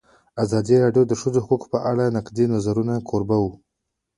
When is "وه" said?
3.43-3.51